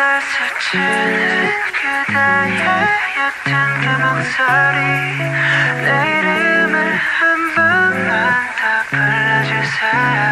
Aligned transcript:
날 0.00 0.18
스치는 0.22 1.50
그대의 1.76 2.64
옅은 3.44 3.52
그 3.82 3.84
목소리 4.00 4.80
내 5.84 5.88
이름을 6.20 6.74
한 6.96 7.20
번만 7.54 8.08
더 8.56 8.62
불러주세요 8.88 10.24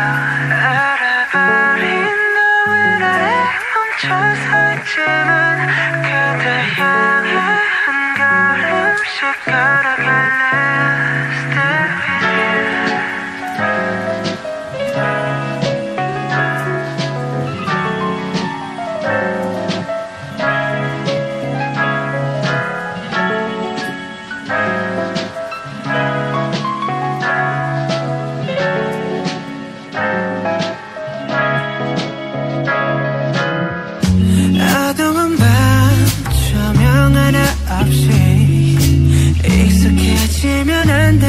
알아버린 0.65 1.85
너의 2.35 2.81
나를 2.99 3.21
멈춰서 3.74 4.49
있지만 4.72 5.28
그대 6.00 6.44
향해 6.78 7.28
한 7.85 7.87
걸음씩 8.16 9.16
걸어갈래 9.44 10.67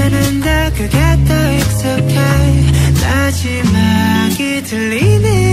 되는데 0.09 0.71
그게 0.75 0.97
더 1.27 1.53
익숙해. 1.53 2.15
마지막이 3.01 4.63
들리는 4.63 5.48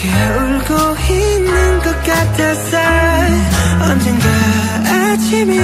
게 0.00 0.08
울고 0.08 0.96
있는 1.12 1.78
것 1.80 2.02
같았어 2.04 2.78
언젠가 3.82 4.28
아침이 4.86 5.57